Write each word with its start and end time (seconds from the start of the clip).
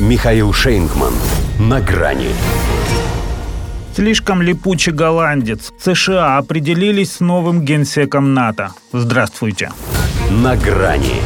Михаил 0.00 0.52
Шейнгман. 0.52 1.14
На 1.60 1.80
грани. 1.80 2.30
Слишком 3.94 4.42
липучий 4.42 4.90
голландец. 4.90 5.72
США 5.78 6.36
определились 6.36 7.12
с 7.12 7.20
новым 7.20 7.64
генсеком 7.64 8.34
НАТО. 8.34 8.72
Здравствуйте. 8.92 9.70
На 10.30 10.56
грани. 10.56 11.22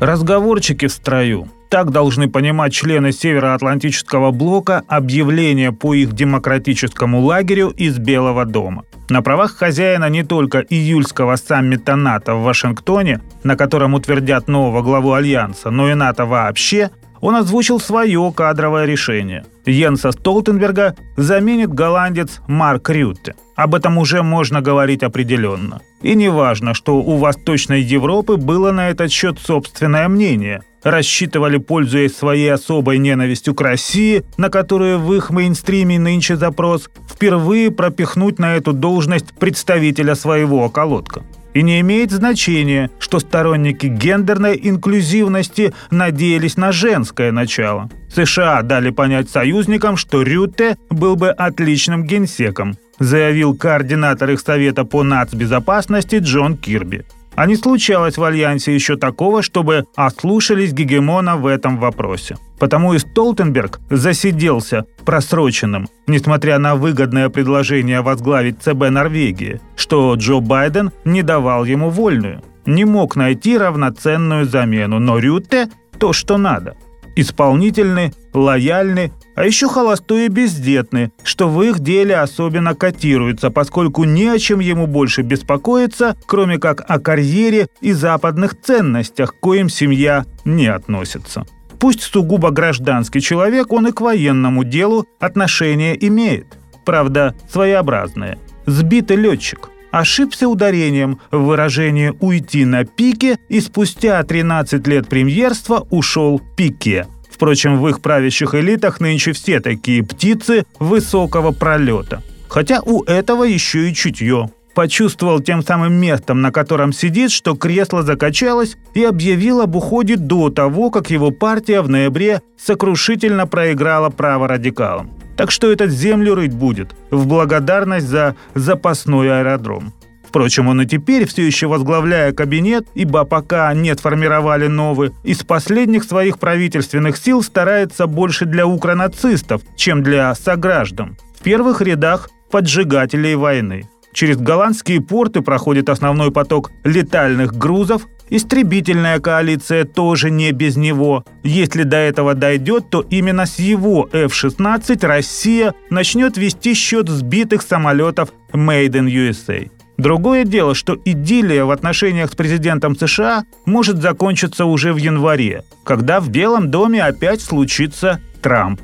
Разговорчики 0.00 0.86
в 0.86 0.92
строю. 0.92 1.48
Так 1.70 1.90
должны 1.92 2.28
понимать 2.28 2.74
члены 2.74 3.12
Североатлантического 3.12 4.30
блока 4.30 4.82
объявление 4.86 5.72
по 5.72 5.94
их 5.94 6.12
демократическому 6.12 7.20
лагерю 7.20 7.70
из 7.70 7.96
Белого 7.96 8.44
дома. 8.44 8.84
На 9.12 9.20
правах 9.20 9.54
хозяина 9.58 10.08
не 10.08 10.22
только 10.22 10.60
июльского 10.60 11.36
саммита 11.36 11.96
НАТО 11.96 12.34
в 12.34 12.44
Вашингтоне, 12.44 13.20
на 13.44 13.56
котором 13.56 13.92
утвердят 13.92 14.48
нового 14.48 14.80
главу 14.80 15.12
Альянса, 15.12 15.70
но 15.70 15.90
и 15.90 15.94
НАТО 15.94 16.24
вообще, 16.24 16.90
он 17.22 17.36
озвучил 17.36 17.80
свое 17.80 18.32
кадровое 18.36 18.84
решение. 18.84 19.46
Йенса 19.64 20.10
Столтенберга 20.10 20.96
заменит 21.16 21.72
голландец 21.72 22.40
Марк 22.48 22.90
Рютте. 22.90 23.34
Об 23.54 23.76
этом 23.76 23.96
уже 23.96 24.22
можно 24.22 24.60
говорить 24.60 25.04
определенно. 25.04 25.80
И 26.02 26.16
не 26.16 26.28
важно, 26.28 26.74
что 26.74 26.96
у 26.96 27.16
Восточной 27.16 27.80
Европы 27.80 28.36
было 28.36 28.72
на 28.72 28.90
этот 28.90 29.12
счет 29.12 29.38
собственное 29.38 30.08
мнение. 30.08 30.62
Рассчитывали, 30.82 31.58
пользуясь 31.58 32.16
своей 32.16 32.52
особой 32.52 32.98
ненавистью 32.98 33.54
к 33.54 33.60
России, 33.60 34.24
на 34.36 34.48
которую 34.50 34.98
в 34.98 35.14
их 35.14 35.30
мейнстриме 35.30 36.00
нынче 36.00 36.34
запрос, 36.34 36.90
впервые 37.08 37.70
пропихнуть 37.70 38.40
на 38.40 38.56
эту 38.56 38.72
должность 38.72 39.32
представителя 39.38 40.16
своего 40.16 40.64
околотка. 40.64 41.22
И 41.54 41.62
не 41.62 41.80
имеет 41.80 42.10
значения, 42.10 42.90
что 42.98 43.18
сторонники 43.18 43.86
гендерной 43.86 44.58
инклюзивности 44.62 45.74
надеялись 45.90 46.56
на 46.56 46.72
женское 46.72 47.30
начало. 47.32 47.90
США 48.14 48.62
дали 48.62 48.90
понять 48.90 49.30
союзникам, 49.30 49.96
что 49.96 50.22
Рютте 50.22 50.76
был 50.90 51.16
бы 51.16 51.30
отличным 51.30 52.04
генсеком, 52.04 52.76
заявил 52.98 53.54
координатор 53.54 54.30
их 54.30 54.40
совета 54.40 54.84
по 54.84 55.02
нацбезопасности 55.02 56.16
Джон 56.16 56.56
Кирби. 56.56 57.04
А 57.34 57.46
не 57.46 57.56
случалось 57.56 58.18
в 58.18 58.24
Альянсе 58.24 58.74
еще 58.74 58.96
такого, 58.96 59.42
чтобы 59.42 59.84
ослушались 59.96 60.72
гегемона 60.72 61.36
в 61.36 61.46
этом 61.46 61.78
вопросе. 61.78 62.36
Потому 62.58 62.94
и 62.94 62.98
Столтенберг 62.98 63.80
засиделся 63.90 64.84
просроченным, 65.04 65.88
несмотря 66.06 66.58
на 66.58 66.76
выгодное 66.76 67.28
предложение 67.28 68.02
возглавить 68.02 68.62
ЦБ 68.62 68.90
Норвегии, 68.90 69.60
что 69.76 70.14
Джо 70.14 70.40
Байден 70.40 70.92
не 71.04 71.22
давал 71.22 71.64
ему 71.64 71.90
вольную. 71.90 72.42
Не 72.66 72.84
мог 72.84 73.16
найти 73.16 73.58
равноценную 73.58 74.44
замену, 74.44 74.98
но 74.98 75.18
Рютте– 75.18 75.68
то, 75.98 76.12
что 76.12 76.38
надо– 76.38 76.76
исполнительны, 77.16 78.12
лояльны, 78.32 79.12
а 79.34 79.44
еще 79.44 79.68
холостой 79.68 80.26
и 80.26 80.28
бездетны, 80.28 81.12
что 81.22 81.48
в 81.48 81.62
их 81.62 81.80
деле 81.80 82.16
особенно 82.16 82.74
котируется, 82.74 83.50
поскольку 83.50 84.04
не 84.04 84.28
о 84.28 84.38
чем 84.38 84.60
ему 84.60 84.86
больше 84.86 85.22
беспокоиться, 85.22 86.16
кроме 86.26 86.58
как 86.58 86.84
о 86.88 86.98
карьере 86.98 87.68
и 87.80 87.92
западных 87.92 88.60
ценностях, 88.60 89.34
к 89.34 89.40
коим 89.40 89.68
семья 89.68 90.26
не 90.44 90.66
относится. 90.66 91.44
Пусть 91.78 92.02
сугубо 92.02 92.50
гражданский 92.50 93.20
человек, 93.20 93.72
он 93.72 93.88
и 93.88 93.92
к 93.92 94.00
военному 94.00 94.62
делу 94.62 95.06
отношение 95.18 95.96
имеет. 96.06 96.46
Правда, 96.84 97.34
своеобразное. 97.50 98.38
Сбитый 98.66 99.16
летчик 99.16 99.71
ошибся 99.92 100.48
ударением 100.48 101.20
в 101.30 101.44
выражении 101.44 102.12
«уйти 102.18 102.64
на 102.64 102.84
пике» 102.84 103.38
и 103.48 103.60
спустя 103.60 104.20
13 104.22 104.84
лет 104.88 105.06
премьерства 105.06 105.86
ушел 105.90 106.40
пике. 106.56 107.06
Впрочем, 107.30 107.78
в 107.78 107.88
их 107.88 108.00
правящих 108.00 108.54
элитах 108.54 109.00
нынче 109.00 109.32
все 109.32 109.60
такие 109.60 110.02
птицы 110.02 110.64
высокого 110.80 111.52
пролета. 111.52 112.22
Хотя 112.48 112.80
у 112.82 113.04
этого 113.04 113.44
еще 113.44 113.88
и 113.88 113.94
чутье. 113.94 114.50
Почувствовал 114.74 115.40
тем 115.40 115.62
самым 115.62 115.94
местом, 115.94 116.40
на 116.40 116.50
котором 116.50 116.92
сидит, 116.92 117.30
что 117.30 117.54
кресло 117.54 118.02
закачалось 118.02 118.76
и 118.94 119.04
объявил 119.04 119.60
об 119.60 119.76
уходе 119.76 120.16
до 120.16 120.48
того, 120.48 120.90
как 120.90 121.10
его 121.10 121.30
партия 121.30 121.82
в 121.82 121.90
ноябре 121.90 122.40
сокрушительно 122.58 123.46
проиграла 123.46 124.08
право 124.08 124.48
радикалам. 124.48 125.10
Так 125.36 125.50
что 125.50 125.70
этот 125.72 125.90
землю 125.90 126.34
рыть 126.34 126.54
будет 126.54 126.94
в 127.10 127.26
благодарность 127.26 128.06
за 128.06 128.36
запасной 128.54 129.40
аэродром. 129.40 129.92
Впрочем, 130.32 130.68
он 130.68 130.80
и 130.80 130.86
теперь, 130.86 131.26
все 131.26 131.46
еще 131.46 131.66
возглавляя 131.66 132.32
кабинет, 132.32 132.86
ибо 132.94 133.24
пока 133.24 133.72
нет 133.74 134.00
формировали 134.00 134.66
новый, 134.66 135.12
из 135.24 135.42
последних 135.42 136.04
своих 136.04 136.38
правительственных 136.38 137.18
сил 137.18 137.42
старается 137.42 138.06
больше 138.06 138.46
для 138.46 138.66
укронацистов, 138.66 139.60
чем 139.76 140.02
для 140.02 140.34
сограждан. 140.34 141.18
В 141.38 141.42
первых 141.42 141.82
рядах 141.82 142.30
поджигателей 142.50 143.34
войны. 143.34 143.88
Через 144.14 144.38
голландские 144.38 145.02
порты 145.02 145.42
проходит 145.42 145.90
основной 145.90 146.30
поток 146.30 146.70
летальных 146.84 147.54
грузов, 147.54 148.06
Истребительная 148.34 149.20
коалиция 149.20 149.84
тоже 149.84 150.30
не 150.30 150.52
без 150.52 150.76
него. 150.76 151.22
Если 151.42 151.82
до 151.82 151.98
этого 151.98 152.32
дойдет, 152.32 152.88
то 152.88 153.04
именно 153.10 153.44
с 153.44 153.58
его 153.58 154.08
F-16 154.10 155.06
Россия 155.06 155.74
начнет 155.90 156.38
вести 156.38 156.72
счет 156.72 157.10
сбитых 157.10 157.60
самолетов 157.60 158.30
Made 158.54 158.92
in 158.92 159.06
USA. 159.06 159.70
Другое 159.98 160.46
дело, 160.46 160.74
что 160.74 160.96
идиллия 161.04 161.66
в 161.66 161.70
отношениях 161.70 162.32
с 162.32 162.34
президентом 162.34 162.96
США 162.96 163.44
может 163.66 163.98
закончиться 163.98 164.64
уже 164.64 164.94
в 164.94 164.96
январе, 164.96 165.64
когда 165.84 166.18
в 166.18 166.30
Белом 166.30 166.70
доме 166.70 167.04
опять 167.04 167.42
случится 167.42 168.18
Трамп. 168.40 168.80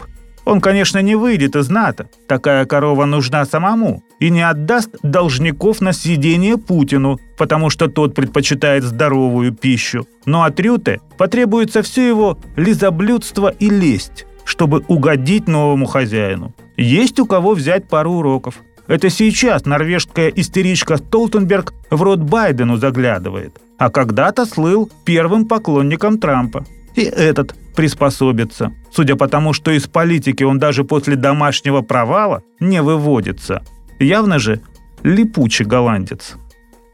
Он, 0.48 0.62
конечно, 0.62 1.02
не 1.02 1.14
выйдет 1.14 1.56
из 1.56 1.68
НАТО. 1.68 2.08
Такая 2.26 2.64
корова 2.64 3.04
нужна 3.04 3.44
самому. 3.44 4.02
И 4.18 4.30
не 4.30 4.40
отдаст 4.40 4.88
должников 5.02 5.82
на 5.82 5.92
съедение 5.92 6.56
Путину, 6.56 7.18
потому 7.36 7.68
что 7.68 7.88
тот 7.88 8.14
предпочитает 8.14 8.82
здоровую 8.82 9.52
пищу. 9.52 10.06
Но 10.24 10.44
от 10.44 10.58
Рюте 10.58 11.00
потребуется 11.18 11.82
все 11.82 12.08
его 12.08 12.38
лизоблюдство 12.56 13.48
и 13.48 13.68
лесть, 13.68 14.24
чтобы 14.44 14.82
угодить 14.88 15.48
новому 15.48 15.84
хозяину. 15.84 16.54
Есть 16.78 17.20
у 17.20 17.26
кого 17.26 17.52
взять 17.52 17.86
пару 17.86 18.12
уроков. 18.12 18.54
Это 18.86 19.10
сейчас 19.10 19.66
норвежская 19.66 20.28
истеричка 20.28 20.96
Столтенберг 20.96 21.74
в 21.90 22.02
рот 22.02 22.20
Байдену 22.20 22.78
заглядывает, 22.78 23.60
а 23.76 23.90
когда-то 23.90 24.46
слыл 24.46 24.90
первым 25.04 25.44
поклонником 25.44 26.18
Трампа. 26.18 26.64
И 26.94 27.02
этот 27.02 27.54
приспособиться. 27.74 28.72
Судя 28.92 29.16
по 29.16 29.28
тому, 29.28 29.52
что 29.52 29.70
из 29.70 29.86
политики 29.86 30.42
он 30.42 30.58
даже 30.58 30.84
после 30.84 31.16
домашнего 31.16 31.80
провала 31.82 32.42
не 32.60 32.82
выводится. 32.82 33.62
Явно 34.00 34.38
же 34.38 34.60
липучий 35.02 35.64
голландец. 35.64 36.34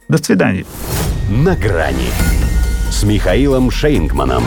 До 0.09 0.19
свидания. 0.19 0.66
На 1.31 1.56
грани 1.56 2.10
с 2.91 3.03
Михаилом 3.03 3.71
Шейнгманом. 3.71 4.44